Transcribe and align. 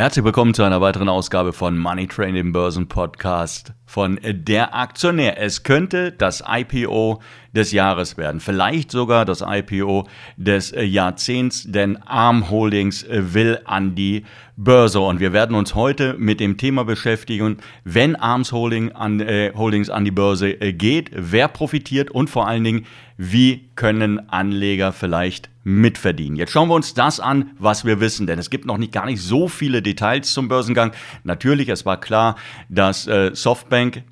Herzlich 0.00 0.24
willkommen 0.24 0.54
zu 0.54 0.62
einer 0.62 0.80
weiteren 0.80 1.10
Ausgabe 1.10 1.52
von 1.52 1.76
Money 1.76 2.06
Train, 2.06 2.34
dem 2.34 2.52
Börsenpodcast 2.52 3.74
von 3.84 4.18
Der 4.24 4.74
Aktionär. 4.74 5.38
Es 5.38 5.62
könnte 5.62 6.10
das 6.10 6.42
IPO 6.48 7.20
des 7.54 7.72
Jahres 7.72 8.16
werden, 8.16 8.40
vielleicht 8.40 8.90
sogar 8.92 9.26
das 9.26 9.44
IPO 9.46 10.08
des 10.38 10.72
Jahrzehnts, 10.74 11.70
denn 11.70 11.98
Arm 12.06 12.48
Holdings 12.48 13.04
will 13.10 13.60
an 13.66 13.94
die 13.94 14.24
Börse 14.56 15.00
und 15.00 15.20
wir 15.20 15.34
werden 15.34 15.54
uns 15.54 15.74
heute 15.74 16.14
mit 16.16 16.40
dem 16.40 16.56
Thema 16.56 16.86
beschäftigen, 16.86 17.58
wenn 17.84 18.16
Arms 18.16 18.52
Holding 18.52 18.92
an, 18.92 19.20
äh, 19.20 19.52
Holdings 19.54 19.90
an 19.90 20.06
die 20.06 20.12
Börse 20.12 20.48
äh, 20.62 20.72
geht, 20.72 21.10
wer 21.14 21.48
profitiert 21.48 22.10
und 22.10 22.30
vor 22.30 22.48
allen 22.48 22.64
Dingen, 22.64 22.86
wie 23.18 23.68
können 23.74 24.30
Anleger 24.30 24.92
vielleicht 24.92 25.50
mitverdienen. 25.62 26.36
Jetzt 26.36 26.52
schauen 26.52 26.68
wir 26.68 26.74
uns 26.74 26.94
das 26.94 27.20
an, 27.20 27.50
was 27.58 27.84
wir 27.84 28.00
wissen, 28.00 28.26
denn 28.26 28.38
es 28.38 28.50
gibt 28.50 28.64
noch 28.64 28.78
nicht 28.78 28.92
gar 28.92 29.06
nicht 29.06 29.20
so 29.20 29.48
viele 29.48 29.82
Details 29.82 30.32
zum 30.32 30.48
Börsengang. 30.48 30.92
Natürlich, 31.24 31.68
es 31.68 31.84
war 31.84 32.00
klar, 32.00 32.36
dass 32.68 33.06
äh, 33.06 33.30
Softbank 33.34 34.04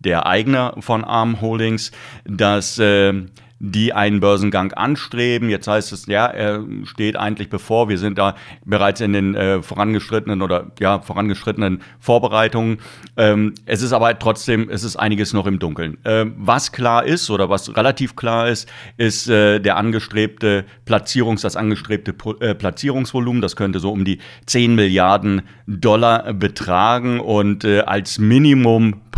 der 0.00 0.26
Eigner 0.26 0.74
von 0.80 1.04
Arm 1.04 1.40
Holdings, 1.40 1.90
dass 2.24 2.78
äh, 2.78 3.12
die 3.60 3.92
einen 3.92 4.20
Börsengang 4.20 4.72
anstreben. 4.72 5.50
Jetzt 5.50 5.66
heißt 5.66 5.92
es, 5.92 6.06
ja, 6.06 6.26
er 6.26 6.64
steht 6.84 7.16
eigentlich 7.16 7.50
bevor. 7.50 7.88
Wir 7.88 7.98
sind 7.98 8.18
da 8.18 8.36
bereits 8.64 9.00
in 9.00 9.12
den 9.12 9.34
äh, 9.34 9.62
vorangeschrittenen 9.62 10.42
oder 10.42 10.70
ja, 10.78 11.00
vorangeschrittenen 11.00 11.82
Vorbereitungen. 11.98 12.78
Ähm, 13.16 13.54
es 13.66 13.82
ist 13.82 13.92
aber 13.92 14.16
trotzdem, 14.18 14.68
es 14.70 14.84
ist 14.84 14.96
einiges 14.96 15.32
noch 15.32 15.46
im 15.46 15.58
Dunkeln. 15.58 15.98
Ähm, 16.04 16.34
was 16.36 16.72
klar 16.72 17.04
ist 17.04 17.30
oder 17.30 17.50
was 17.50 17.76
relativ 17.76 18.14
klar 18.14 18.48
ist, 18.48 18.68
ist 18.96 19.28
äh, 19.28 19.58
der 19.58 19.76
angestrebte 19.76 20.64
Platzierungs, 20.84 21.42
das 21.42 21.56
angestrebte 21.56 22.14
äh, 22.40 22.54
Platzierungsvolumen. 22.54 23.42
Das 23.42 23.56
könnte 23.56 23.80
so 23.80 23.90
um 23.90 24.04
die 24.04 24.18
10 24.46 24.74
Milliarden 24.74 25.42
Dollar 25.66 26.32
betragen 26.32 27.20
und 27.20 27.64
äh, 27.64 27.80
als 27.80 28.18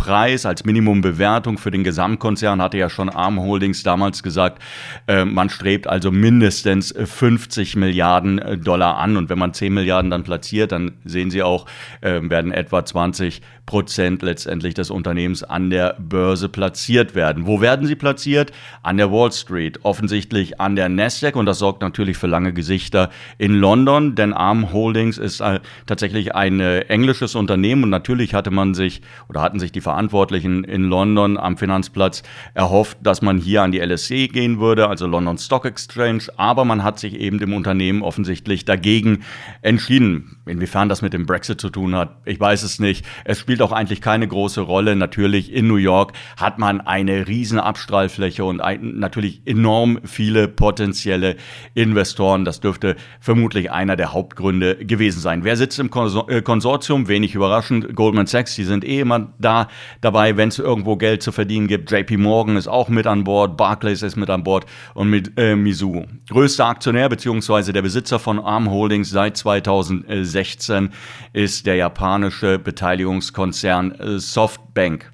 Minimumpreis, 0.01 0.45
als 0.47 0.65
Minimumbewertung 0.65 1.57
für 1.59 1.69
den 1.69 1.83
Gesamtkonzern 1.83 2.61
hatte 2.61 2.77
ja 2.77 2.89
schon 2.89 3.09
Arm 3.09 3.39
Holdings 3.39 3.83
damals 3.83 4.23
gesagt, 4.23 4.61
äh, 5.07 5.25
man 5.25 5.49
strebt 5.49 5.85
also 5.85 6.11
mindestens 6.11 6.91
50 6.91 7.75
Milliarden 7.75 8.39
äh, 8.39 8.57
Dollar 8.57 8.97
an. 8.97 9.15
Und 9.15 9.29
wenn 9.29 9.37
man 9.37 9.53
10 9.53 9.73
Milliarden 9.73 10.09
dann 10.09 10.23
platziert, 10.23 10.71
dann 10.71 10.93
sehen 11.05 11.29
Sie 11.29 11.43
auch, 11.43 11.67
äh, 12.01 12.19
werden 12.21 12.51
etwa 12.51 12.83
20 12.83 13.41
Prozent 13.67 14.21
letztendlich 14.23 14.73
des 14.73 14.89
Unternehmens 14.89 15.43
an 15.43 15.69
der 15.69 15.95
Börse 15.99 16.49
platziert 16.49 17.13
werden. 17.15 17.45
Wo 17.45 17.61
werden 17.61 17.85
sie 17.87 17.95
platziert? 17.95 18.51
An 18.83 18.97
der 18.97 19.11
Wall 19.11 19.31
Street, 19.31 19.79
offensichtlich 19.83 20.59
an 20.59 20.75
der 20.75 20.89
Nasdaq 20.89 21.35
und 21.35 21.45
das 21.45 21.59
sorgt 21.59 21.81
natürlich 21.81 22.17
für 22.17 22.27
lange 22.27 22.53
Gesichter 22.53 23.11
in 23.37 23.53
London, 23.53 24.15
denn 24.15 24.33
Arm 24.33 24.73
Holdings 24.73 25.17
ist 25.17 25.41
tatsächlich 25.85 26.35
ein 26.35 26.59
englisches 26.59 27.35
Unternehmen 27.35 27.83
und 27.83 27.91
natürlich 27.91 28.33
hatte 28.33 28.51
man 28.51 28.73
sich 28.73 29.01
oder 29.29 29.41
hatten 29.41 29.59
sich 29.59 29.71
die 29.71 29.79
Verantwortlichen 29.91 30.63
in 30.63 30.83
London 30.83 31.37
am 31.37 31.57
Finanzplatz 31.57 32.23
erhofft, 32.53 32.99
dass 33.01 33.21
man 33.21 33.37
hier 33.37 33.61
an 33.61 33.73
die 33.73 33.79
LSE 33.79 34.29
gehen 34.29 34.61
würde, 34.61 34.87
also 34.87 35.05
London 35.05 35.37
Stock 35.37 35.65
Exchange, 35.65 36.23
aber 36.37 36.63
man 36.63 36.81
hat 36.81 36.97
sich 36.97 37.19
eben 37.19 37.39
dem 37.39 37.53
Unternehmen 37.53 38.01
offensichtlich 38.01 38.63
dagegen 38.63 39.23
entschieden. 39.61 40.37
Inwiefern 40.45 40.87
das 40.87 41.01
mit 41.01 41.11
dem 41.11 41.25
Brexit 41.25 41.59
zu 41.59 41.69
tun 41.69 41.93
hat, 41.93 42.15
ich 42.23 42.39
weiß 42.39 42.63
es 42.63 42.79
nicht. 42.79 43.05
Es 43.25 43.37
spielt 43.37 43.61
auch 43.61 43.73
eigentlich 43.73 43.99
keine 43.99 44.27
große 44.29 44.61
Rolle. 44.61 44.95
Natürlich 44.95 45.51
in 45.51 45.67
New 45.67 45.75
York 45.75 46.13
hat 46.37 46.57
man 46.57 46.79
eine 46.79 47.27
riesen 47.27 47.59
Abstrahlfläche 47.59 48.45
und 48.45 48.61
ein, 48.61 48.97
natürlich 48.97 49.41
enorm 49.45 49.99
viele 50.05 50.47
potenzielle 50.47 51.35
Investoren. 51.73 52.45
Das 52.45 52.61
dürfte 52.61 52.95
vermutlich 53.19 53.71
einer 53.71 53.97
der 53.97 54.13
Hauptgründe 54.13 54.77
gewesen 54.77 55.19
sein. 55.19 55.43
Wer 55.43 55.57
sitzt 55.57 55.79
im 55.79 55.89
äh, 56.27 56.41
Konsortium? 56.41 57.09
Wenig 57.09 57.35
überraschend. 57.35 57.93
Goldman 57.93 58.27
Sachs, 58.27 58.55
die 58.55 58.63
sind 58.63 58.85
eh 58.85 59.01
immer 59.01 59.33
da 59.37 59.67
dabei, 60.01 60.37
wenn 60.37 60.49
es 60.49 60.59
irgendwo 60.59 60.95
Geld 60.95 61.23
zu 61.23 61.31
verdienen 61.31 61.67
gibt. 61.67 61.91
JP 61.91 62.17
Morgan 62.17 62.57
ist 62.57 62.67
auch 62.67 62.89
mit 62.89 63.07
an 63.07 63.23
Bord. 63.23 63.57
Barclays 63.57 64.01
ist 64.01 64.15
mit 64.15 64.29
an 64.29 64.43
Bord 64.43 64.65
und 64.93 65.09
mit 65.09 65.37
äh, 65.37 65.55
Mizuho. 65.55 66.05
Größter 66.29 66.65
Aktionär 66.65 67.09
bzw. 67.09 67.71
der 67.71 67.81
Besitzer 67.81 68.19
von 68.19 68.39
Arm 68.39 68.69
Holdings 68.69 69.09
seit 69.09 69.37
2016 69.37 70.89
ist 71.33 71.65
der 71.65 71.75
japanische 71.75 72.59
Beteiligungskonzern 72.59 73.91
äh, 73.91 74.19
Softbank. 74.19 75.11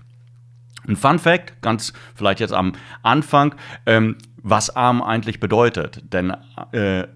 Ein 0.88 0.96
Fun 0.96 1.20
Fact, 1.20 1.62
ganz 1.62 1.94
vielleicht 2.16 2.40
jetzt 2.40 2.54
am 2.54 2.74
Anfang, 3.04 3.56
ähm, 3.86 4.16
was 4.42 4.74
ARM 4.76 5.02
eigentlich 5.02 5.40
bedeutet. 5.40 6.02
Denn 6.14 6.34
äh, 6.72 7.08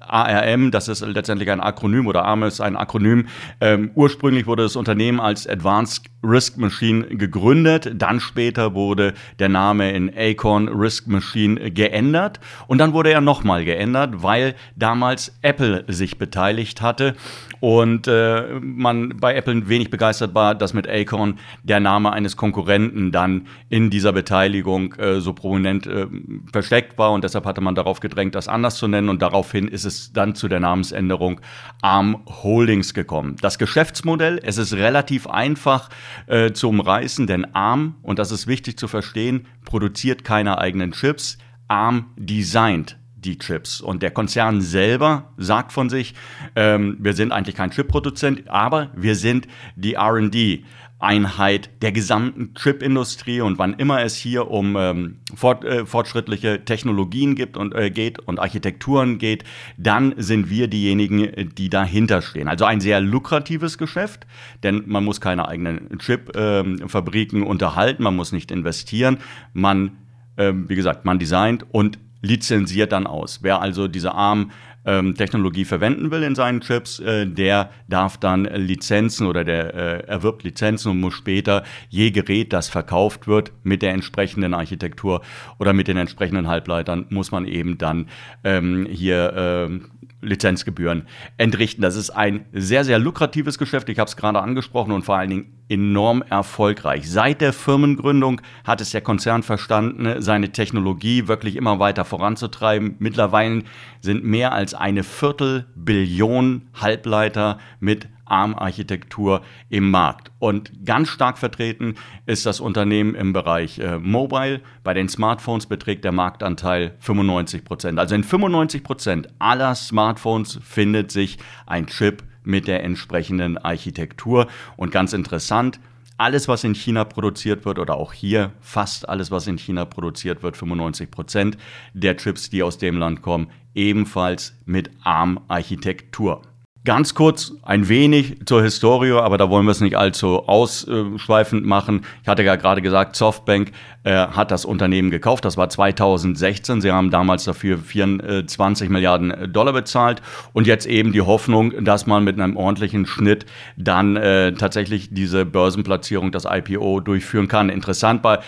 ARM, 0.00 0.70
das 0.70 0.88
ist 0.88 1.00
letztendlich 1.00 1.50
ein 1.50 1.60
Akronym 1.60 2.06
oder 2.06 2.24
ARM 2.24 2.44
ist 2.44 2.60
ein 2.60 2.76
Akronym. 2.76 3.26
Ähm, 3.60 3.90
ursprünglich 3.94 4.46
wurde 4.46 4.64
das 4.64 4.76
Unternehmen 4.76 5.20
als 5.20 5.46
Advanced 5.46 6.12
Risk 6.24 6.56
Machine 6.56 7.04
gegründet, 7.06 7.92
dann 7.96 8.20
später 8.20 8.74
wurde 8.74 9.14
der 9.40 9.48
Name 9.48 9.90
in 9.92 10.12
Acorn 10.16 10.68
Risk 10.68 11.08
Machine 11.08 11.72
geändert. 11.72 12.38
Und 12.68 12.78
dann 12.78 12.92
wurde 12.92 13.10
er 13.10 13.20
nochmal 13.20 13.64
geändert, 13.64 14.22
weil 14.22 14.54
damals 14.76 15.36
Apple 15.42 15.84
sich 15.88 16.18
beteiligt 16.18 16.80
hatte. 16.80 17.14
Und 17.58 18.06
äh, 18.08 18.60
man 18.60 19.16
bei 19.20 19.34
Apple 19.34 19.68
wenig 19.68 19.90
begeistert 19.90 20.34
war, 20.34 20.54
dass 20.54 20.74
mit 20.74 20.88
Acorn 20.88 21.38
der 21.62 21.80
Name 21.80 22.12
eines 22.12 22.36
Konkurrenten 22.36 23.12
dann 23.12 23.46
in 23.68 23.90
dieser 23.90 24.12
Beteiligung 24.12 24.94
äh, 24.94 25.20
so 25.20 25.32
prominent 25.32 25.86
äh, 25.86 26.06
versteckt 26.52 26.98
war. 26.98 27.12
Und 27.12 27.24
deshalb 27.24 27.44
hatte 27.46 27.60
man 27.60 27.74
darauf 27.74 28.00
gedrängt, 28.00 28.34
das 28.34 28.48
anders 28.48 28.76
zu 28.76 28.86
nennen. 28.86 29.08
Und 29.08 29.22
daraufhin 29.22 29.68
ist 29.72 29.84
es 29.84 30.12
dann 30.12 30.34
zu 30.34 30.48
der 30.48 30.60
Namensänderung 30.60 31.40
ARM 31.80 32.24
Holdings 32.26 32.94
gekommen. 32.94 33.36
Das 33.40 33.58
Geschäftsmodell, 33.58 34.40
es 34.42 34.58
ist 34.58 34.74
relativ 34.74 35.26
einfach 35.26 35.88
äh, 36.26 36.52
zu 36.52 36.68
umreißen, 36.68 37.26
denn 37.26 37.54
ARM, 37.54 37.96
und 38.02 38.18
das 38.18 38.30
ist 38.30 38.46
wichtig 38.46 38.78
zu 38.78 38.86
verstehen, 38.86 39.46
produziert 39.64 40.24
keine 40.24 40.58
eigenen 40.58 40.92
Chips. 40.92 41.38
ARM 41.68 42.10
designt 42.16 42.98
die 43.24 43.38
Chips. 43.38 43.80
Und 43.80 44.02
der 44.02 44.10
Konzern 44.10 44.60
selber 44.60 45.32
sagt 45.36 45.72
von 45.72 45.88
sich, 45.88 46.14
ähm, 46.56 46.96
wir 47.00 47.14
sind 47.14 47.32
eigentlich 47.32 47.56
kein 47.56 47.70
Chip-Produzent, 47.70 48.48
aber 48.48 48.90
wir 48.94 49.14
sind 49.14 49.46
die 49.76 49.96
RD. 49.96 50.64
Einheit 51.02 51.70
der 51.82 51.92
gesamten 51.92 52.54
Chip-Industrie 52.54 53.40
und 53.40 53.58
wann 53.58 53.74
immer 53.74 54.02
es 54.02 54.16
hier 54.16 54.50
um 54.50 54.76
ähm, 54.76 55.18
fort, 55.34 55.64
äh, 55.64 55.84
fortschrittliche 55.84 56.64
Technologien 56.64 57.34
gibt 57.34 57.56
und, 57.56 57.74
äh, 57.74 57.90
geht 57.90 58.20
und 58.20 58.38
Architekturen 58.38 59.18
geht, 59.18 59.44
dann 59.76 60.14
sind 60.16 60.48
wir 60.48 60.68
diejenigen, 60.68 61.50
die 61.56 61.68
dahinter 61.68 62.22
stehen. 62.22 62.48
Also 62.48 62.64
ein 62.64 62.80
sehr 62.80 63.00
lukratives 63.00 63.78
Geschäft, 63.78 64.26
denn 64.62 64.84
man 64.86 65.04
muss 65.04 65.20
keine 65.20 65.48
eigenen 65.48 65.98
Chip-Fabriken 65.98 67.42
ähm, 67.42 67.46
unterhalten, 67.46 68.02
man 68.02 68.16
muss 68.16 68.32
nicht 68.32 68.50
investieren, 68.50 69.18
man, 69.52 69.98
äh, 70.36 70.52
wie 70.54 70.76
gesagt, 70.76 71.04
man 71.04 71.18
designt 71.18 71.66
und 71.70 71.98
lizenziert 72.22 72.92
dann 72.92 73.06
aus. 73.06 73.40
Wer 73.42 73.60
also 73.60 73.88
diese 73.88 74.14
ARM 74.14 74.52
ähm, 74.84 75.14
Technologie 75.14 75.64
verwenden 75.64 76.10
will 76.10 76.22
in 76.22 76.34
seinen 76.34 76.60
Chips, 76.60 76.98
äh, 77.00 77.26
der 77.26 77.70
darf 77.88 78.16
dann 78.16 78.44
Lizenzen 78.44 79.26
oder 79.26 79.44
der 79.44 79.74
äh, 79.74 80.06
erwirbt 80.06 80.42
Lizenzen 80.42 80.90
und 80.90 81.00
muss 81.00 81.14
später 81.14 81.62
je 81.88 82.10
Gerät, 82.10 82.52
das 82.52 82.68
verkauft 82.68 83.26
wird, 83.26 83.52
mit 83.62 83.82
der 83.82 83.92
entsprechenden 83.92 84.54
Architektur 84.54 85.22
oder 85.58 85.72
mit 85.72 85.88
den 85.88 85.96
entsprechenden 85.96 86.48
Halbleitern, 86.48 87.06
muss 87.10 87.30
man 87.30 87.46
eben 87.46 87.78
dann 87.78 88.08
ähm, 88.44 88.86
hier 88.90 89.70
äh, 89.70 89.80
Lizenzgebühren 90.22 91.02
entrichten. 91.36 91.82
Das 91.82 91.96
ist 91.96 92.10
ein 92.10 92.46
sehr, 92.52 92.84
sehr 92.84 92.98
lukratives 92.98 93.58
Geschäft. 93.58 93.88
Ich 93.88 93.98
habe 93.98 94.08
es 94.08 94.16
gerade 94.16 94.40
angesprochen 94.40 94.92
und 94.92 95.02
vor 95.02 95.16
allen 95.16 95.30
Dingen 95.30 95.61
enorm 95.72 96.22
erfolgreich. 96.28 97.10
Seit 97.10 97.40
der 97.40 97.54
Firmengründung 97.54 98.42
hat 98.64 98.82
es 98.82 98.90
der 98.90 99.00
Konzern 99.00 99.42
verstanden, 99.42 100.20
seine 100.20 100.52
Technologie 100.52 101.28
wirklich 101.28 101.56
immer 101.56 101.78
weiter 101.78 102.04
voranzutreiben. 102.04 102.96
Mittlerweile 102.98 103.62
sind 104.00 104.22
mehr 104.22 104.52
als 104.52 104.74
eine 104.74 105.02
Viertelbillion 105.02 106.68
Halbleiter 106.74 107.58
mit 107.80 108.08
ARM-Architektur 108.26 109.42
im 109.68 109.90
Markt. 109.90 110.30
Und 110.38 110.84
ganz 110.84 111.08
stark 111.08 111.38
vertreten 111.38 111.94
ist 112.26 112.46
das 112.46 112.60
Unternehmen 112.60 113.14
im 113.14 113.32
Bereich 113.32 113.78
äh, 113.78 113.98
Mobile. 113.98 114.60
Bei 114.84 114.94
den 114.94 115.08
Smartphones 115.08 115.66
beträgt 115.66 116.04
der 116.04 116.12
Marktanteil 116.12 116.94
95 117.00 117.64
Prozent. 117.64 117.98
Also 117.98 118.14
in 118.14 118.24
95 118.24 118.84
Prozent 118.84 119.28
aller 119.38 119.74
Smartphones 119.74 120.58
findet 120.62 121.10
sich 121.10 121.38
ein 121.66 121.86
Chip 121.86 122.22
mit 122.44 122.66
der 122.66 122.84
entsprechenden 122.84 123.58
Architektur. 123.58 124.46
Und 124.76 124.90
ganz 124.90 125.12
interessant, 125.12 125.80
alles, 126.18 126.46
was 126.46 126.62
in 126.64 126.74
China 126.74 127.04
produziert 127.04 127.64
wird, 127.64 127.78
oder 127.78 127.96
auch 127.96 128.12
hier 128.12 128.52
fast 128.60 129.08
alles, 129.08 129.30
was 129.30 129.46
in 129.46 129.58
China 129.58 129.84
produziert 129.84 130.42
wird, 130.42 130.56
95 130.56 131.10
Prozent 131.10 131.58
der 131.94 132.16
Chips, 132.16 132.50
die 132.50 132.62
aus 132.62 132.78
dem 132.78 132.98
Land 132.98 133.22
kommen, 133.22 133.48
ebenfalls 133.74 134.54
mit 134.64 134.90
ARM-Architektur. 135.02 136.42
Ganz 136.84 137.14
kurz 137.14 137.52
ein 137.62 137.88
wenig 137.88 138.44
zur 138.44 138.60
Historie, 138.60 139.12
aber 139.12 139.38
da 139.38 139.48
wollen 139.48 139.66
wir 139.66 139.70
es 139.70 139.80
nicht 139.80 139.96
allzu 139.96 140.48
ausschweifend 140.48 141.64
machen. 141.64 142.04
Ich 142.24 142.28
hatte 142.28 142.42
ja 142.42 142.56
gerade 142.56 142.82
gesagt, 142.82 143.14
Softbank 143.14 143.70
äh, 144.02 144.26
hat 144.26 144.50
das 144.50 144.64
Unternehmen 144.64 145.12
gekauft. 145.12 145.44
Das 145.44 145.56
war 145.56 145.68
2016. 145.68 146.80
Sie 146.80 146.90
haben 146.90 147.12
damals 147.12 147.44
dafür 147.44 147.78
24 147.78 148.88
Milliarden 148.88 149.52
Dollar 149.52 149.72
bezahlt 149.72 150.22
und 150.54 150.66
jetzt 150.66 150.86
eben 150.86 151.12
die 151.12 151.20
Hoffnung, 151.20 151.84
dass 151.84 152.06
man 152.06 152.24
mit 152.24 152.40
einem 152.40 152.56
ordentlichen 152.56 153.06
Schnitt 153.06 153.46
dann 153.76 154.16
äh, 154.16 154.52
tatsächlich 154.54 155.14
diese 155.14 155.44
Börsenplatzierung, 155.44 156.32
das 156.32 156.48
IPO 156.50 156.98
durchführen 156.98 157.46
kann. 157.46 157.68
Interessant 157.68 158.22
bei 158.22 158.40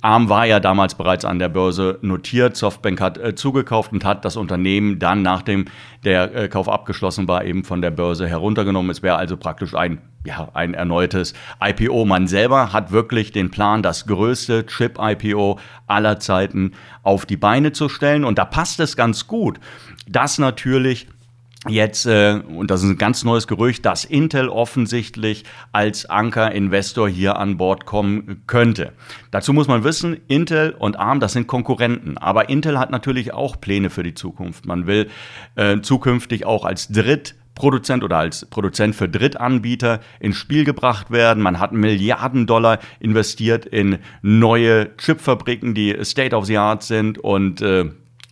ARM 0.00 0.28
war 0.28 0.46
ja 0.46 0.60
damals 0.60 0.94
bereits 0.94 1.24
an 1.24 1.40
der 1.40 1.48
Börse 1.48 1.98
notiert. 2.00 2.56
Softbank 2.56 3.00
hat 3.00 3.18
äh, 3.18 3.34
zugekauft 3.34 3.92
und 3.92 4.04
hat 4.04 4.24
das 4.24 4.36
Unternehmen 4.36 5.00
dann, 5.00 5.22
nachdem 5.22 5.64
der 6.04 6.34
äh, 6.34 6.48
Kauf 6.48 6.68
abgeschlossen 6.68 7.26
war, 7.26 7.44
eben 7.44 7.64
von 7.64 7.82
der 7.82 7.90
Börse 7.90 8.28
heruntergenommen. 8.28 8.90
Es 8.92 9.02
wäre 9.02 9.16
also 9.16 9.36
praktisch 9.36 9.74
ein, 9.74 9.98
ja, 10.24 10.48
ein 10.54 10.74
erneutes 10.74 11.34
IPO. 11.60 12.04
Man 12.04 12.28
selber 12.28 12.72
hat 12.72 12.92
wirklich 12.92 13.32
den 13.32 13.50
Plan, 13.50 13.82
das 13.82 14.06
größte 14.06 14.66
Chip-IPO 14.66 15.58
aller 15.88 16.20
Zeiten 16.20 16.72
auf 17.02 17.26
die 17.26 17.36
Beine 17.36 17.72
zu 17.72 17.88
stellen. 17.88 18.24
Und 18.24 18.38
da 18.38 18.44
passt 18.44 18.78
es 18.78 18.96
ganz 18.96 19.26
gut, 19.26 19.58
dass 20.08 20.38
natürlich 20.38 21.08
jetzt, 21.68 22.06
äh, 22.06 22.40
und 22.48 22.70
das 22.70 22.82
ist 22.82 22.90
ein 22.90 22.98
ganz 22.98 23.24
neues 23.24 23.46
Gerücht, 23.46 23.84
dass 23.84 24.04
Intel 24.04 24.48
offensichtlich 24.48 25.44
als 25.72 26.06
Anker-Investor 26.06 27.08
hier 27.08 27.36
an 27.36 27.56
Bord 27.56 27.86
kommen 27.86 28.42
könnte. 28.46 28.92
Dazu 29.30 29.52
muss 29.52 29.68
man 29.68 29.84
wissen, 29.84 30.16
Intel 30.28 30.72
und 30.78 30.98
ARM, 30.98 31.20
das 31.20 31.32
sind 31.32 31.46
Konkurrenten. 31.46 32.18
Aber 32.18 32.48
Intel 32.48 32.78
hat 32.78 32.90
natürlich 32.90 33.32
auch 33.32 33.60
Pläne 33.60 33.90
für 33.90 34.02
die 34.02 34.14
Zukunft. 34.14 34.66
Man 34.66 34.86
will 34.86 35.08
äh, 35.54 35.80
zukünftig 35.80 36.46
auch 36.46 36.64
als 36.64 36.88
Dritt 36.88 37.34
Produzent 37.56 38.04
oder 38.04 38.18
als 38.18 38.44
Produzent 38.46 38.94
für 38.94 39.08
Drittanbieter 39.08 40.00
ins 40.20 40.36
Spiel 40.36 40.64
gebracht 40.64 41.10
werden. 41.10 41.42
Man 41.42 41.58
hat 41.58 41.72
Milliarden 41.72 42.46
Dollar 42.46 42.78
investiert 43.00 43.66
in 43.66 43.98
neue 44.22 44.94
Chipfabriken, 44.98 45.74
die 45.74 45.96
State 46.04 46.36
of 46.36 46.44
the 46.44 46.58
Art 46.58 46.84
sind 46.84 47.18
und 47.18 47.62
äh, 47.62 47.86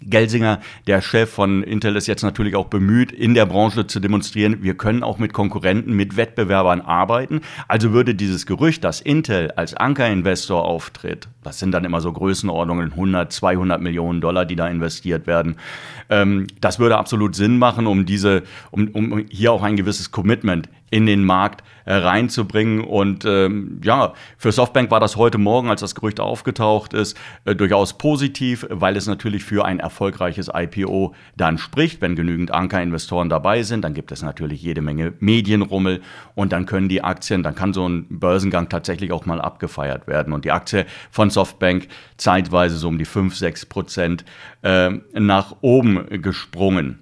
Gelsinger, 0.07 0.61
der 0.87 1.01
Chef 1.01 1.31
von 1.31 1.63
Intel, 1.63 1.97
ist 1.97 2.07
jetzt 2.07 2.23
natürlich 2.23 2.57
auch 2.57 2.67
bemüht, 2.67 3.13
in 3.13 3.35
der 3.35 3.47
Branche 3.47 3.87
zu 3.87 4.01
demonstrieren, 4.01 4.63
wir 4.63 4.75
können 4.75 5.03
auch 5.03 5.19
mit 5.19 5.33
Konkurrenten, 5.33 5.95
mit 5.95 6.17
Wettbewerbern 6.17 6.81
arbeiten. 6.81 7.41
Also 7.69 7.93
würde 7.93 8.15
dieses 8.15 8.47
Gerücht, 8.47 8.85
dass 8.85 9.01
Intel 9.01 9.51
als 9.53 9.75
Ankerinvestor 9.75 10.65
auftritt, 10.65 11.29
das 11.43 11.59
sind 11.59 11.73
dann 11.73 11.85
immer 11.85 12.01
so 12.01 12.13
Größenordnungen, 12.13 12.93
100, 12.93 13.33
200 13.33 13.81
Millionen 13.81 14.21
Dollar, 14.21 14.45
die 14.45 14.57
da 14.57 14.69
investiert 14.69 15.27
werden, 15.27 15.57
ähm, 16.11 16.47
das 16.61 16.79
würde 16.79 16.99
absolut 16.99 17.35
Sinn 17.35 17.59
machen, 17.59 17.87
um 17.87 18.07
diese, 18.07 18.43
um, 18.71 18.89
um 18.89 19.25
hier 19.31 19.53
auch 19.53 19.63
ein 19.63 19.77
gewisses 19.77 20.11
Commitment 20.11 20.69
in 20.91 21.07
den 21.07 21.25
Markt 21.25 21.65
äh, 21.85 21.95
reinzubringen. 21.95 22.83
Und 22.85 23.25
ähm, 23.25 23.81
ja, 23.83 24.15
für 24.39 24.53
Softbank 24.53 24.91
war 24.91 25.01
das 25.01 25.17
heute 25.17 25.39
Morgen, 25.39 25.71
als 25.71 25.81
das 25.81 25.95
Gerücht 25.95 26.21
aufgetaucht 26.21 26.95
ist, 26.95 27.17
äh, 27.45 27.55
durchaus 27.55 27.99
positiv, 27.99 28.67
weil 28.71 28.97
es 28.97 29.07
natürlich 29.07 29.45
für 29.45 29.65
ein 29.65 29.81
erfolgreiches 29.81 30.51
IPO 30.55 31.15
dann 31.37 31.59
spricht. 31.59 32.01
Wenn 32.01 32.17
genügend 32.17 32.51
Ankerinvestoren 32.51 33.29
dabei 33.29 33.63
sind, 33.63 33.83
dann 33.83 33.95
gibt 33.95 34.13
es 34.13 34.23
natürlich 34.23 34.63
jede 34.63 34.83
Menge 34.83 35.13
Medienrummel 35.21 36.01
und 36.35 36.53
dann 36.53 36.67
können 36.67 36.89
die 36.89 37.03
Aktien, 37.03 37.43
dann 37.43 37.55
kann 37.55 37.73
so 37.73 37.89
ein 37.89 38.07
Börsengang 38.09 38.69
tatsächlich 38.69 39.13
auch 39.13 39.27
mal 39.27 39.41
abgefeiert 39.41 40.07
werden. 40.07 40.33
Und 40.33 40.45
die 40.45 40.53
Aktie 40.53 40.87
von 41.11 41.31
Softbank 41.31 41.89
zeitweise 42.17 42.77
so 42.77 42.89
um 42.89 42.99
die 42.99 43.05
5, 43.05 43.37
6 43.37 43.67
Prozent 43.67 44.25
äh, 44.63 44.91
nach 45.13 45.57
oben 45.61 46.23
gesprungen. 46.23 47.01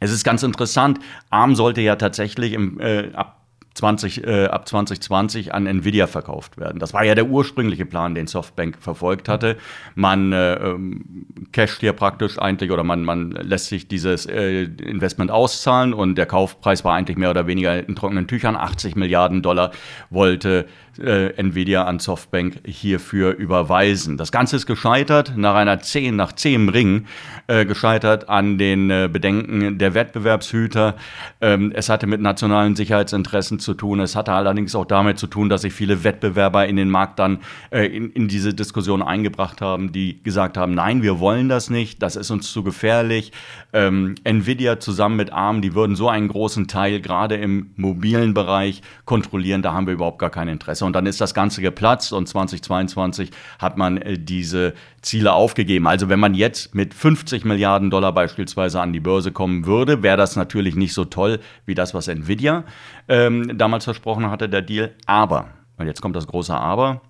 Es 0.00 0.12
ist 0.12 0.22
ganz 0.22 0.42
interessant, 0.42 1.00
ARM 1.30 1.56
sollte 1.56 1.80
ja 1.80 1.96
tatsächlich 1.96 2.52
im, 2.52 2.78
äh, 2.80 3.10
ab 3.14 3.37
20, 3.78 4.24
äh, 4.26 4.46
ab 4.46 4.68
2020 4.68 5.54
an 5.54 5.66
Nvidia 5.66 6.06
verkauft 6.06 6.58
werden. 6.58 6.78
Das 6.78 6.92
war 6.92 7.04
ja 7.04 7.14
der 7.14 7.26
ursprüngliche 7.26 7.86
Plan, 7.86 8.14
den 8.14 8.26
Softbank 8.26 8.76
verfolgt 8.80 9.28
hatte. 9.28 9.56
Man 9.94 10.32
äh, 10.32 10.54
ähm, 10.54 11.26
casht 11.52 11.80
hier 11.80 11.92
praktisch 11.92 12.38
eigentlich 12.38 12.70
oder 12.70 12.84
man, 12.84 13.04
man 13.04 13.30
lässt 13.30 13.66
sich 13.66 13.88
dieses 13.88 14.26
äh, 14.26 14.64
Investment 14.64 15.30
auszahlen 15.30 15.94
und 15.94 16.16
der 16.16 16.26
Kaufpreis 16.26 16.84
war 16.84 16.94
eigentlich 16.94 17.16
mehr 17.16 17.30
oder 17.30 17.46
weniger 17.46 17.88
in 17.88 17.94
trockenen 17.94 18.26
Tüchern. 18.26 18.56
80 18.56 18.96
Milliarden 18.96 19.42
Dollar 19.42 19.70
wollte 20.10 20.66
äh, 20.98 21.28
Nvidia 21.36 21.84
an 21.84 21.98
Softbank 21.98 22.60
hierfür 22.66 23.36
überweisen. 23.36 24.16
Das 24.16 24.32
Ganze 24.32 24.56
ist 24.56 24.66
gescheitert 24.66 25.34
nach 25.36 25.54
einer 25.54 25.80
10, 25.80 26.16
nach 26.16 26.32
10 26.32 26.68
Ring, 26.68 27.06
äh, 27.46 27.64
gescheitert 27.64 28.28
an 28.28 28.58
den 28.58 28.90
äh, 28.90 29.08
Bedenken 29.12 29.78
der 29.78 29.94
Wettbewerbshüter. 29.94 30.96
Ähm, 31.40 31.72
es 31.74 31.88
hatte 31.88 32.06
mit 32.06 32.20
nationalen 32.20 32.76
Sicherheitsinteressen 32.76 33.58
zu 33.58 33.74
tun. 33.74 34.00
Es 34.00 34.16
hatte 34.16 34.32
allerdings 34.32 34.74
auch 34.74 34.84
damit 34.84 35.18
zu 35.18 35.26
tun, 35.26 35.48
dass 35.48 35.62
sich 35.62 35.72
viele 35.72 36.04
Wettbewerber 36.04 36.66
in 36.66 36.76
den 36.76 36.90
Markt 36.90 37.18
dann 37.18 37.38
äh, 37.70 37.86
in, 37.86 38.10
in 38.10 38.28
diese 38.28 38.54
Diskussion 38.54 39.02
eingebracht 39.02 39.60
haben, 39.60 39.92
die 39.92 40.22
gesagt 40.22 40.56
haben, 40.56 40.74
nein, 40.74 41.02
wir 41.02 41.20
wollen 41.20 41.48
das 41.48 41.70
nicht, 41.70 42.02
das 42.02 42.16
ist 42.16 42.30
uns 42.30 42.50
zu 42.52 42.62
gefährlich. 42.62 43.32
Ähm, 43.72 44.14
Nvidia 44.24 44.80
zusammen 44.80 45.16
mit 45.16 45.32
ARM, 45.32 45.62
die 45.62 45.74
würden 45.74 45.96
so 45.96 46.08
einen 46.08 46.28
großen 46.28 46.68
Teil 46.68 47.00
gerade 47.00 47.36
im 47.36 47.70
mobilen 47.76 48.34
Bereich 48.34 48.82
kontrollieren, 49.04 49.62
da 49.62 49.72
haben 49.72 49.86
wir 49.86 49.94
überhaupt 49.94 50.18
gar 50.18 50.30
kein 50.30 50.48
Interesse 50.48 50.84
und 50.88 50.94
dann 50.94 51.06
ist 51.06 51.20
das 51.20 51.34
Ganze 51.34 51.60
geplatzt 51.60 52.12
und 52.12 52.26
2022 52.26 53.30
hat 53.58 53.76
man 53.76 53.98
äh, 53.98 54.18
diese 54.18 54.72
Ziele 55.02 55.34
aufgegeben. 55.34 55.86
Also 55.86 56.08
wenn 56.08 56.18
man 56.18 56.34
jetzt 56.34 56.74
mit 56.74 56.94
50 56.94 57.44
Milliarden 57.44 57.90
Dollar 57.90 58.12
beispielsweise 58.12 58.80
an 58.80 58.92
die 58.92 59.00
Börse 59.00 59.30
kommen 59.30 59.66
würde, 59.66 60.02
wäre 60.02 60.16
das 60.16 60.34
natürlich 60.34 60.74
nicht 60.74 60.94
so 60.94 61.04
toll 61.04 61.40
wie 61.66 61.74
das, 61.74 61.94
was 61.94 62.08
Nvidia 62.08 62.64
ähm, 63.06 63.56
damals 63.56 63.84
versprochen 63.84 64.30
hatte, 64.30 64.48
der 64.48 64.62
Deal. 64.62 64.94
Aber, 65.04 65.50
und 65.76 65.86
jetzt 65.86 66.00
kommt 66.00 66.16
das 66.16 66.26
große 66.26 66.54
Aber, 66.54 67.02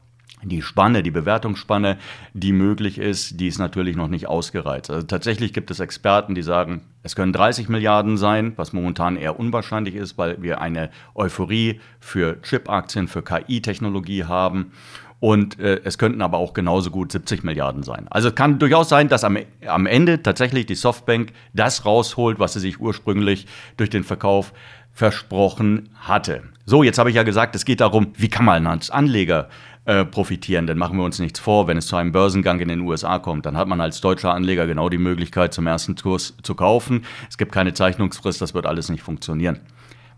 die 0.43 0.63
Spanne, 0.63 1.03
die 1.03 1.11
Bewertungsspanne, 1.11 1.99
die 2.33 2.53
möglich 2.53 2.99
ist, 2.99 3.41
die 3.41 3.49
ist 3.49 3.59
natürlich 3.59 3.97
noch 3.97 4.09
nicht 4.09 4.29
ausgereizt. 4.29 4.91
Also 4.91 5.07
tatsächlich 5.07 5.53
gibt 5.53 5.71
es 5.71 5.81
Experten, 5.81 6.35
die 6.35 6.43
sagen, 6.43 6.83
es 7.03 7.17
können 7.17 7.33
30 7.33 7.69
Milliarden 7.69 8.17
sein, 8.17 8.53
was 8.57 8.73
momentan 8.73 9.17
eher 9.17 9.39
unwahrscheinlich 9.39 9.95
ist, 9.95 10.19
weil 10.19 10.43
wir 10.43 10.61
eine 10.61 10.91
Euphorie 11.15 11.81
für 12.01 12.41
Chip-Aktien, 12.43 13.09
für 13.09 13.23
KI-Technologie 13.23 14.25
haben. 14.25 14.73
Und 15.21 15.59
äh, 15.59 15.81
es 15.83 15.99
könnten 15.99 16.23
aber 16.23 16.39
auch 16.39 16.55
genauso 16.55 16.91
gut 16.91 17.11
70 17.11 17.43
Milliarden 17.43 17.83
sein. 17.83 18.07
Also 18.09 18.29
es 18.29 18.35
kann 18.37 18.61
durchaus 18.61 18.89
sein, 18.89 19.09
dass 19.09 19.25
am, 19.25 19.37
am 19.67 19.87
Ende 19.87 20.23
tatsächlich 20.23 20.67
die 20.67 20.77
Softbank 20.77 21.33
das 21.53 21.85
rausholt, 21.85 22.39
was 22.39 22.53
sie 22.53 22.61
sich 22.61 22.81
ursprünglich 22.81 23.47
durch 23.77 23.91
den 23.91 24.05
Verkauf 24.05 24.53
versprochen 24.93 25.91
hatte. 25.95 26.43
So, 26.67 26.83
jetzt 26.83 26.99
habe 26.99 27.11
ich 27.11 27.17
ja 27.17 27.23
gesagt, 27.23 27.57
es 27.57 27.65
geht 27.65 27.81
darum, 27.81 28.13
wie 28.17 28.29
kann 28.29 28.45
man 28.45 28.67
als 28.67 28.91
Anleger 28.91 29.49
äh, 29.89 30.05
profitieren. 30.05 30.67
Denn 30.67 30.77
machen 30.77 30.99
wir 30.99 31.05
uns 31.05 31.19
nichts 31.19 31.41
vor, 31.41 31.67
wenn 31.67 31.79
es 31.79 31.87
zu 31.87 31.97
einem 31.97 32.13
Börsengang 32.13 32.61
in 32.61 32.69
den 32.69 32.81
USA 32.81 33.19
kommt, 33.19 33.47
dann 33.47 33.57
hat 33.57 33.69
man 33.69 33.81
als 33.81 34.03
deutscher 34.03 34.35
Anleger 34.35 34.67
genau 34.67 34.91
die 34.91 34.99
Möglichkeit, 34.99 35.55
zum 35.55 35.67
ersten 35.67 35.95
Kurs 35.95 36.37
zu 36.43 36.55
kaufen. 36.55 37.07
Es 37.31 37.39
gibt 37.39 37.53
keine 37.53 37.73
Zeichnungsfrist, 37.73 38.43
das 38.43 38.53
wird 38.53 38.67
alles 38.67 38.91
nicht 38.91 39.03
funktionieren. 39.03 39.61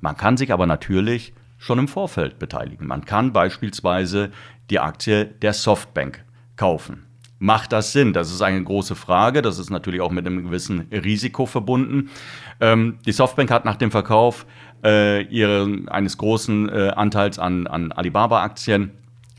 Man 0.01 0.17
kann 0.17 0.37
sich 0.37 0.53
aber 0.53 0.67
natürlich 0.67 1.35
schon 1.57 1.79
im 1.79 1.87
Vorfeld 1.87 2.41
beteiligen. 2.41 2.89
Man 2.89 3.05
kann 3.05 3.33
beispielsweise 3.33 4.33
die 4.71 4.81
Aktie 4.81 5.25
der 5.25 5.53
Softbank 5.53 6.25
kaufen. 6.57 7.07
Macht 7.39 7.73
das 7.73 7.93
Sinn? 7.93 8.13
Das 8.13 8.33
ist 8.33 8.43
eine 8.43 8.65
große 8.65 8.97
Frage. 8.97 9.41
Das 9.41 9.61
ist 9.61 9.71
natürlich 9.71 10.01
auch 10.01 10.11
mit 10.11 10.27
einem 10.27 10.43
gewissen 10.43 10.89
Risiko 10.91 11.47
verbunden. 11.47 12.11
Ähm, 12.61 12.99
die 13.07 13.13
Softbank 13.13 13.53
hat 13.53 13.65
nach 13.65 13.77
dem 13.77 13.93
Verkauf 13.93 14.47
äh, 14.83 15.23
ihre, 15.27 15.85
eines 15.87 16.19
großen 16.19 16.69
äh, 16.69 16.89
Anteils 16.97 17.39
an, 17.39 17.69
an 17.69 17.93
Alibaba-Aktien 17.93 18.91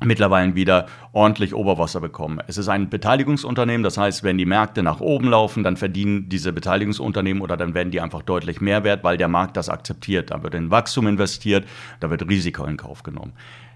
mittlerweile 0.03 0.55
wieder 0.55 0.87
ordentlich 1.13 1.53
Oberwasser 1.53 2.01
bekommen. 2.01 2.39
Es 2.47 2.57
ist 2.57 2.67
ein 2.67 2.89
Beteiligungsunternehmen, 2.89 3.83
das 3.83 3.97
heißt, 3.97 4.23
wenn 4.23 4.37
die 4.37 4.45
Märkte 4.45 4.83
nach 4.83 4.99
oben 4.99 5.29
laufen, 5.29 5.63
dann 5.63 5.77
verdienen 5.77 6.29
diese 6.29 6.53
Beteiligungsunternehmen 6.53 7.41
oder 7.41 7.57
dann 7.57 7.73
werden 7.73 7.91
die 7.91 8.01
einfach 8.01 8.21
deutlich 8.21 8.61
mehr 8.61 8.83
wert, 8.83 9.03
weil 9.03 9.17
der 9.17 9.27
Markt 9.27 9.57
das 9.57 9.69
akzeptiert. 9.69 10.31
Da 10.31 10.43
wird 10.43 10.55
in 10.55 10.71
Wachstum 10.71 11.07
investiert, 11.07 11.67
da 11.99 12.09
wird 12.09 12.27
Risiko 12.27 12.65
in 12.65 12.77
Kauf 12.77 13.03
genommen. 13.03 13.33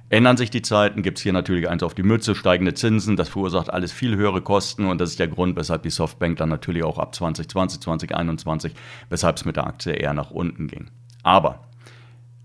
Ändern 0.10 0.38
sich 0.38 0.52
die 0.52 0.62
Zeiten, 0.62 1.02
gibt 1.02 1.18
es 1.18 1.24
hier 1.24 1.34
natürlich 1.34 1.68
eins 1.68 1.82
auf 1.82 1.96
die 1.96 2.04
Mütze, 2.04 2.36
steigende 2.36 2.76
Zinsen, 2.76 3.16
das 3.16 3.30
verursacht 3.30 3.72
alles 3.72 3.92
viel 3.92 4.16
höhere 4.16 4.42
Kosten 4.42 4.86
und 4.86 5.02
das 5.02 5.12
ist 5.12 5.20
der 5.20 5.28
Grund, 5.28 5.56
weshalb 5.56 5.82
die 5.82 5.90
Softbank 5.90 6.38
dann 6.38 6.50
natürlich 6.50 6.84
auch 6.84 7.00
ab 7.00 7.16
2020, 7.16 7.82
2021, 7.82 8.74
weshalb 9.10 9.38
es 9.38 9.46
mit 9.46 9.56
der 9.56 9.66
Aktie 9.66 9.94
eher 9.94 10.14
nach 10.14 10.30
unten 10.30 10.68
ging. 10.68 10.92
Aber 11.24 11.62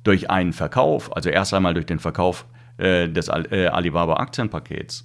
durch 0.04 0.30
einen 0.30 0.54
Verkauf, 0.54 1.14
also 1.14 1.28
erst 1.28 1.52
einmal 1.52 1.74
durch 1.74 1.84
den 1.84 1.98
Verkauf 1.98 2.46
äh, 2.80 3.08
des 3.08 3.28
äh, 3.28 3.66
Alibaba-Aktienpakets 3.66 5.04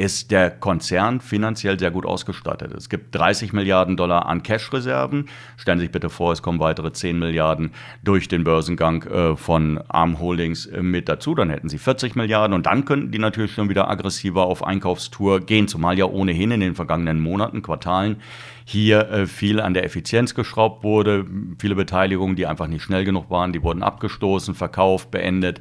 ist 0.00 0.30
der 0.30 0.50
Konzern 0.50 1.20
finanziell 1.20 1.78
sehr 1.78 1.90
gut 1.90 2.06
ausgestattet. 2.06 2.72
Es 2.72 2.88
gibt 2.88 3.14
30 3.14 3.52
Milliarden 3.52 3.98
Dollar 3.98 4.24
an 4.24 4.42
Cash-Reserven. 4.42 5.28
Stellen 5.58 5.78
Sie 5.78 5.84
sich 5.84 5.92
bitte 5.92 6.08
vor, 6.08 6.32
es 6.32 6.40
kommen 6.40 6.58
weitere 6.58 6.90
10 6.90 7.18
Milliarden 7.18 7.72
durch 8.02 8.26
den 8.26 8.42
Börsengang 8.42 9.02
äh, 9.02 9.36
von 9.36 9.78
Arm 9.88 10.18
Holdings 10.18 10.64
äh, 10.64 10.82
mit 10.82 11.10
dazu. 11.10 11.34
Dann 11.34 11.50
hätten 11.50 11.68
Sie 11.68 11.76
40 11.76 12.16
Milliarden 12.16 12.54
und 12.54 12.64
dann 12.64 12.86
könnten 12.86 13.10
die 13.10 13.18
natürlich 13.18 13.52
schon 13.52 13.68
wieder 13.68 13.90
aggressiver 13.90 14.46
auf 14.46 14.64
Einkaufstour 14.64 15.40
gehen, 15.40 15.68
zumal 15.68 15.98
ja 15.98 16.06
ohnehin 16.06 16.50
in 16.50 16.60
den 16.60 16.74
vergangenen 16.74 17.20
Monaten, 17.20 17.60
Quartalen 17.60 18.22
hier 18.64 19.26
viel 19.26 19.58
an 19.58 19.74
der 19.74 19.84
Effizienz 19.84 20.36
geschraubt 20.36 20.84
wurde. 20.84 21.26
Viele 21.58 21.74
Beteiligungen, 21.74 22.36
die 22.36 22.46
einfach 22.46 22.68
nicht 22.68 22.82
schnell 22.84 23.04
genug 23.04 23.28
waren, 23.28 23.52
die 23.52 23.64
wurden 23.64 23.82
abgestoßen, 23.82 24.54
verkauft, 24.54 25.10
beendet. 25.10 25.60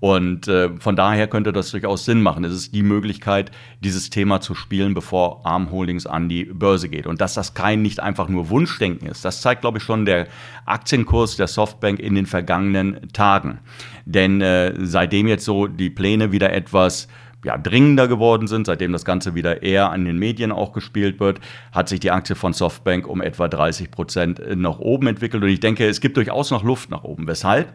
Und 0.00 0.48
äh, 0.48 0.70
von 0.78 0.96
daher 0.96 1.28
könnte 1.28 1.52
das 1.52 1.70
durchaus 1.70 2.04
Sinn 2.04 2.20
machen. 2.20 2.44
Es 2.44 2.52
ist 2.52 2.74
die 2.74 2.82
Möglichkeit, 2.82 3.50
dieses 3.80 4.10
Thema 4.10 4.40
zu 4.40 4.54
spielen, 4.54 4.92
bevor 4.92 5.46
Arm 5.46 5.70
Holdings 5.70 6.06
an 6.06 6.28
die 6.28 6.44
Börse 6.44 6.88
geht. 6.88 7.06
Und 7.06 7.20
dass 7.20 7.34
das 7.34 7.54
kein 7.54 7.80
nicht 7.80 8.00
einfach 8.00 8.28
nur 8.28 8.50
Wunschdenken 8.50 9.08
ist, 9.08 9.24
das 9.24 9.40
zeigt, 9.40 9.62
glaube 9.62 9.78
ich, 9.78 9.84
schon 9.84 10.04
der 10.04 10.26
Aktienkurs 10.66 11.36
der 11.36 11.46
Softbank 11.46 12.00
in 12.00 12.14
den 12.14 12.26
vergangenen 12.26 13.08
Tagen. 13.12 13.60
Denn 14.04 14.40
äh, 14.42 14.74
seitdem 14.78 15.26
jetzt 15.26 15.44
so 15.44 15.66
die 15.66 15.90
Pläne 15.90 16.32
wieder 16.32 16.52
etwas 16.52 17.08
ja, 17.44 17.58
dringender 17.58 18.08
geworden 18.08 18.46
sind, 18.46 18.66
seitdem 18.66 18.92
das 18.92 19.04
Ganze 19.04 19.34
wieder 19.34 19.62
eher 19.62 19.90
an 19.90 20.04
den 20.04 20.18
Medien 20.18 20.50
auch 20.50 20.72
gespielt 20.72 21.20
wird, 21.20 21.40
hat 21.72 21.88
sich 21.88 22.00
die 22.00 22.10
Aktie 22.10 22.34
von 22.34 22.52
Softbank 22.52 23.06
um 23.06 23.20
etwa 23.20 23.48
30 23.48 23.90
Prozent 23.90 24.42
nach 24.56 24.78
oben 24.78 25.06
entwickelt. 25.06 25.42
Und 25.42 25.50
ich 25.50 25.60
denke, 25.60 25.86
es 25.86 26.00
gibt 26.00 26.16
durchaus 26.16 26.50
noch 26.50 26.64
Luft 26.64 26.90
nach 26.90 27.04
oben. 27.04 27.28
Weshalb? 27.28 27.72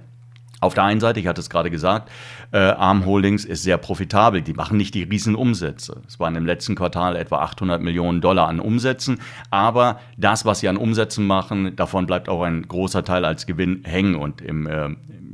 Auf 0.62 0.74
der 0.74 0.84
einen 0.84 1.00
Seite, 1.00 1.20
ich 1.20 1.28
hatte 1.28 1.40
es 1.42 1.50
gerade 1.50 1.70
gesagt, 1.70 2.12
äh, 2.52 2.58
Arm 2.58 3.06
Holdings 3.06 3.46
ist 3.46 3.64
sehr 3.64 3.78
profitabel. 3.78 4.42
Die 4.42 4.54
machen 4.54 4.78
nicht 4.78 4.94
die 4.94 5.04
riesen 5.04 5.36
Umsätze. 5.36 6.02
Es 6.08 6.20
waren 6.20 6.36
im 6.36 6.46
letzten 6.46 6.76
Quartal 6.76 7.16
etwa 7.16 7.40
800 7.40 7.82
Millionen 7.82 8.20
Dollar 8.20 8.48
an 8.48 8.60
Umsätzen. 8.60 9.20
Aber 9.52 10.00
das, 10.18 10.46
was 10.46 10.60
sie 10.60 10.68
an 10.68 10.78
Umsätzen 10.78 11.26
machen, 11.26 11.76
davon 11.76 12.06
bleibt 12.06 12.28
auch 12.28 12.42
ein 12.44 12.68
großer 12.68 13.04
Teil 13.04 13.24
als 13.24 13.46
Gewinn 13.46 13.84
hängen. 13.86 14.16
Und 14.16 14.42
im, 14.42 14.68
äh, 14.68 14.90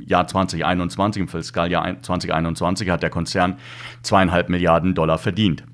Jahr 0.06 0.28
2021, 0.28 1.22
im 1.22 1.28
Fiskaljahr 1.28 2.00
2021, 2.00 2.90
hat 2.90 3.02
der 3.02 3.10
Konzern 3.10 3.56
zweieinhalb 4.02 4.48
Milliarden 4.48 4.94
Dollar 4.94 5.18
verdient. 5.18 5.64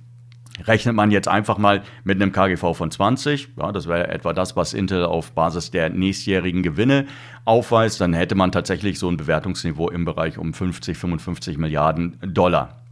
Rechnet 0.66 0.94
man 0.94 1.10
jetzt 1.10 1.28
einfach 1.28 1.58
mal 1.58 1.82
mit 2.04 2.20
einem 2.20 2.32
KGV 2.32 2.74
von 2.74 2.90
20, 2.90 3.50
ja, 3.58 3.72
das 3.72 3.88
wäre 3.88 4.08
etwa 4.08 4.32
das, 4.32 4.56
was 4.56 4.74
Intel 4.74 5.04
auf 5.04 5.32
Basis 5.32 5.70
der 5.70 5.90
nächstjährigen 5.90 6.62
Gewinne 6.62 7.06
aufweist, 7.44 8.00
dann 8.00 8.12
hätte 8.12 8.34
man 8.34 8.52
tatsächlich 8.52 8.98
so 8.98 9.08
ein 9.08 9.16
Bewertungsniveau 9.16 9.90
im 9.90 10.04
Bereich 10.04 10.38
um 10.38 10.54
50, 10.54 10.96
55 10.96 11.58
Milliarden 11.58 12.18
Dollar. 12.22 12.82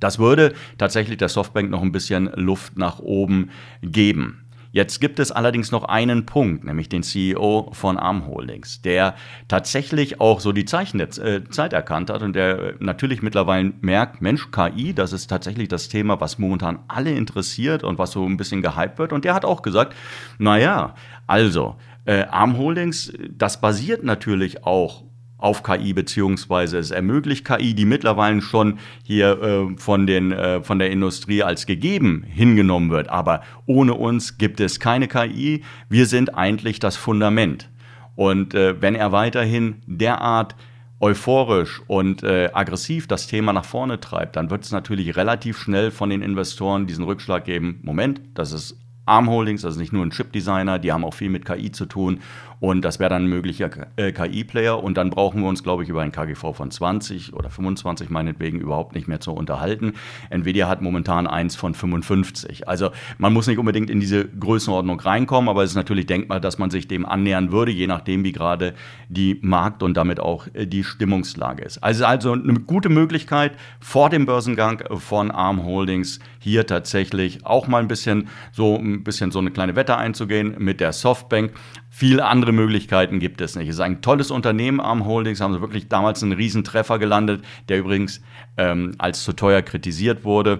Das 0.00 0.18
würde 0.18 0.52
tatsächlich 0.76 1.16
der 1.16 1.28
Softbank 1.30 1.70
noch 1.70 1.80
ein 1.80 1.92
bisschen 1.92 2.30
Luft 2.34 2.76
nach 2.76 2.98
oben 2.98 3.50
geben. 3.80 4.43
Jetzt 4.74 5.00
gibt 5.00 5.20
es 5.20 5.30
allerdings 5.30 5.70
noch 5.70 5.84
einen 5.84 6.26
Punkt, 6.26 6.64
nämlich 6.64 6.88
den 6.88 7.04
CEO 7.04 7.70
von 7.70 7.96
Arm 7.96 8.26
Holdings, 8.26 8.82
der 8.82 9.14
tatsächlich 9.46 10.20
auch 10.20 10.40
so 10.40 10.50
die 10.50 10.64
Zeichen 10.64 10.98
der 10.98 11.16
äh, 11.18 11.44
Zeit 11.44 11.72
erkannt 11.72 12.10
hat 12.10 12.22
und 12.22 12.34
der 12.34 12.74
natürlich 12.80 13.22
mittlerweile 13.22 13.72
merkt, 13.82 14.20
Mensch, 14.20 14.50
KI, 14.50 14.92
das 14.92 15.12
ist 15.12 15.28
tatsächlich 15.28 15.68
das 15.68 15.88
Thema, 15.88 16.20
was 16.20 16.40
momentan 16.40 16.80
alle 16.88 17.12
interessiert 17.12 17.84
und 17.84 17.98
was 17.98 18.10
so 18.10 18.26
ein 18.26 18.36
bisschen 18.36 18.62
gehypt 18.62 18.98
wird. 18.98 19.12
Und 19.12 19.24
der 19.24 19.34
hat 19.34 19.44
auch 19.44 19.62
gesagt, 19.62 19.94
naja, 20.38 20.96
also, 21.28 21.76
äh, 22.04 22.24
Arm 22.24 22.58
Holdings, 22.58 23.12
das 23.30 23.60
basiert 23.60 24.02
natürlich 24.02 24.64
auch 24.64 25.04
auf 25.44 25.62
KI, 25.62 25.92
beziehungsweise 25.92 26.78
es 26.78 26.90
ermöglicht 26.90 27.44
KI, 27.44 27.74
die 27.74 27.84
mittlerweile 27.84 28.40
schon 28.40 28.78
hier 29.02 29.42
äh, 29.42 29.76
von, 29.76 30.06
den, 30.06 30.32
äh, 30.32 30.62
von 30.62 30.78
der 30.78 30.90
Industrie 30.90 31.42
als 31.42 31.66
gegeben 31.66 32.24
hingenommen 32.26 32.90
wird. 32.90 33.10
Aber 33.10 33.42
ohne 33.66 33.92
uns 33.92 34.38
gibt 34.38 34.58
es 34.58 34.80
keine 34.80 35.06
KI. 35.06 35.62
Wir 35.90 36.06
sind 36.06 36.34
eigentlich 36.34 36.78
das 36.78 36.96
Fundament. 36.96 37.68
Und 38.16 38.54
äh, 38.54 38.80
wenn 38.80 38.94
er 38.94 39.12
weiterhin 39.12 39.82
derart 39.86 40.56
euphorisch 40.98 41.82
und 41.88 42.22
äh, 42.22 42.48
aggressiv 42.54 43.06
das 43.06 43.26
Thema 43.26 43.52
nach 43.52 43.66
vorne 43.66 44.00
treibt, 44.00 44.36
dann 44.36 44.48
wird 44.48 44.64
es 44.64 44.72
natürlich 44.72 45.14
relativ 45.14 45.58
schnell 45.58 45.90
von 45.90 46.08
den 46.08 46.22
Investoren 46.22 46.86
diesen 46.86 47.04
Rückschlag 47.04 47.44
geben. 47.44 47.80
Moment, 47.82 48.22
das 48.32 48.52
ist 48.52 48.78
Arm 49.04 49.28
Holdings, 49.28 49.64
also 49.66 49.78
nicht 49.78 49.92
nur 49.92 50.04
ein 50.04 50.10
Chip-Designer, 50.10 50.78
die 50.78 50.90
haben 50.90 51.04
auch 51.04 51.12
viel 51.12 51.28
mit 51.28 51.44
KI 51.44 51.70
zu 51.70 51.84
tun 51.84 52.20
und 52.64 52.82
das 52.82 52.98
wäre 52.98 53.10
dann 53.10 53.24
ein 53.24 53.28
möglicher 53.28 53.68
äh, 53.96 54.10
KI-Player. 54.10 54.82
Und 54.82 54.96
dann 54.96 55.10
brauchen 55.10 55.42
wir 55.42 55.48
uns, 55.50 55.62
glaube 55.62 55.82
ich, 55.82 55.90
über 55.90 56.00
ein 56.00 56.12
KGV 56.12 56.54
von 56.54 56.70
20 56.70 57.34
oder 57.34 57.50
25 57.50 58.08
meinetwegen 58.08 58.58
überhaupt 58.58 58.94
nicht 58.94 59.06
mehr 59.06 59.20
zu 59.20 59.32
unterhalten. 59.32 59.92
Nvidia 60.30 60.66
hat 60.66 60.80
momentan 60.80 61.26
eins 61.26 61.56
von 61.56 61.74
55. 61.74 62.66
Also 62.66 62.90
man 63.18 63.34
muss 63.34 63.48
nicht 63.48 63.58
unbedingt 63.58 63.90
in 63.90 64.00
diese 64.00 64.24
Größenordnung 64.26 64.98
reinkommen, 64.98 65.50
aber 65.50 65.62
es 65.62 65.72
ist 65.72 65.76
natürlich 65.76 66.06
denkbar, 66.06 66.40
dass 66.40 66.56
man 66.56 66.70
sich 66.70 66.88
dem 66.88 67.04
annähern 67.04 67.52
würde, 67.52 67.70
je 67.70 67.86
nachdem, 67.86 68.24
wie 68.24 68.32
gerade 68.32 68.72
die 69.10 69.38
Markt- 69.42 69.82
und 69.82 69.94
damit 69.94 70.18
auch 70.18 70.46
äh, 70.54 70.66
die 70.66 70.84
Stimmungslage 70.84 71.62
ist. 71.62 71.84
Also, 71.84 72.06
also 72.06 72.32
eine 72.32 72.60
gute 72.60 72.88
Möglichkeit 72.88 73.52
vor 73.78 74.08
dem 74.08 74.24
Börsengang 74.24 74.82
von 75.00 75.30
ARM 75.30 75.64
Holdings 75.64 76.18
hier 76.38 76.66
tatsächlich 76.66 77.44
auch 77.44 77.66
mal 77.66 77.82
ein 77.82 77.88
bisschen 77.88 78.28
so 78.52 78.78
ein 78.78 79.04
bisschen 79.04 79.32
so 79.32 79.38
eine 79.38 79.50
kleine 79.50 79.76
Wette 79.76 79.98
einzugehen 79.98 80.54
mit 80.58 80.80
der 80.80 80.94
Softbank. 80.94 81.52
Viele 81.96 82.24
andere 82.24 82.50
Möglichkeiten 82.50 83.20
gibt 83.20 83.40
es 83.40 83.54
nicht. 83.54 83.68
Es 83.68 83.76
ist 83.76 83.80
ein 83.80 84.02
tolles 84.02 84.32
Unternehmen, 84.32 84.80
Arm 84.80 85.04
Holdings, 85.06 85.40
haben 85.40 85.54
sie 85.54 85.60
wirklich 85.60 85.86
damals 85.86 86.24
einen 86.24 86.32
Riesentreffer 86.32 86.98
gelandet, 86.98 87.44
der 87.68 87.78
übrigens 87.78 88.20
ähm, 88.56 88.96
als 88.98 89.22
zu 89.22 89.32
teuer 89.32 89.62
kritisiert 89.62 90.24
wurde 90.24 90.58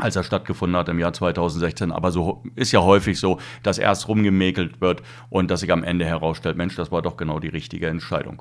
als 0.00 0.14
er 0.14 0.22
stattgefunden 0.22 0.78
hat 0.78 0.88
im 0.88 1.00
Jahr 1.00 1.12
2016. 1.12 1.90
Aber 1.90 2.12
so 2.12 2.44
ist 2.54 2.70
ja 2.70 2.80
häufig 2.80 3.18
so, 3.18 3.40
dass 3.64 3.78
erst 3.78 4.06
rumgemäkelt 4.06 4.80
wird 4.80 5.02
und 5.28 5.50
dass 5.50 5.58
sich 5.58 5.72
am 5.72 5.82
Ende 5.82 6.04
herausstellt, 6.04 6.56
Mensch, 6.56 6.76
das 6.76 6.92
war 6.92 7.02
doch 7.02 7.16
genau 7.16 7.40
die 7.40 7.48
richtige 7.48 7.88
Entscheidung. 7.88 8.40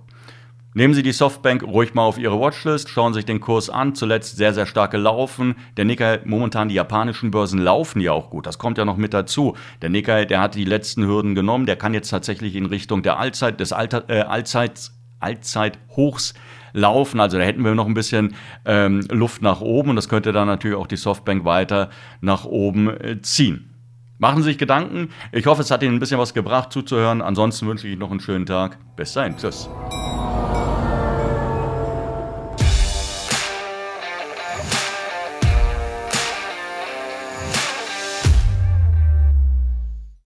Nehmen 0.74 0.93
Sie 0.93 1.01
die 1.01 1.12
Softbank 1.12 1.63
ruhig 1.63 1.95
mal 1.95 2.03
auf 2.03 2.19
Ihre 2.19 2.39
Watchlist, 2.39 2.89
schauen 2.89 3.13
sich 3.13 3.25
den 3.25 3.39
Kurs 3.39 3.69
an. 3.69 3.95
Zuletzt 3.95 4.38
sehr, 4.38 4.53
sehr 4.53 4.67
stark 4.67 4.91
gelaufen. 4.91 5.55
Der 5.75 5.86
Nikkei, 5.86 6.19
momentan 6.24 6.69
die 6.69 6.75
japanischen 6.75 7.31
Börsen 7.31 7.59
laufen 7.59 8.00
ja 8.00 8.12
auch 8.12 8.29
gut. 8.29 8.45
Das 8.45 8.59
kommt 8.59 8.77
ja 8.77 8.86
noch 8.86 8.97
mit 8.97 9.13
dazu. 9.13 9.55
Der 9.81 9.89
Nikkei, 9.89 10.25
der 10.25 10.39
hat 10.39 10.55
die 10.55 10.65
letzten 10.65 11.05
Hürden 11.05 11.33
genommen. 11.33 11.65
Der 11.65 11.77
kann 11.77 11.93
jetzt 11.93 12.09
tatsächlich 12.09 12.55
in 12.55 12.67
Richtung 12.67 13.01
der 13.01 13.17
Allzeit, 13.17 13.59
des 13.59 13.74
Alter, 13.74 14.03
äh, 14.07 14.21
Allzeit, 14.21 14.91
Allzeithochs 15.19 16.36
laufen. 16.74 17.19
Also 17.19 17.38
da 17.38 17.43
hätten 17.43 17.63
wir 17.63 17.74
noch 17.74 17.88
ein 17.88 17.95
bisschen 17.95 18.36
ähm, 18.65 19.05
Luft 19.09 19.41
nach 19.41 19.62
oben 19.62 19.89
und 19.91 19.95
das 19.95 20.09
könnte 20.09 20.31
dann 20.31 20.47
natürlich 20.47 20.77
auch 20.77 20.88
die 20.88 20.97
Softbank 20.97 21.43
weiter 21.43 21.89
nach 22.21 22.45
oben 22.45 22.89
äh, 22.89 23.21
ziehen. 23.21 23.74
Machen 24.19 24.38
Sie 24.38 24.50
sich 24.50 24.57
Gedanken. 24.57 25.09
Ich 25.31 25.45
hoffe, 25.45 25.62
es 25.62 25.69
hat 25.69 25.83
Ihnen 25.83 25.95
ein 25.95 26.00
bisschen 26.00 26.19
was 26.19 26.33
gebracht 26.33 26.71
zuzuhören. 26.71 27.21
Ansonsten 27.21 27.67
wünsche 27.67 27.88
ich 27.88 27.97
noch 27.97 28.12
einen 28.12 28.19
schönen 28.19 28.45
Tag. 28.45 28.77
Bis 28.95 29.13
dahin. 29.13 29.38
Tschüss. 29.38 29.69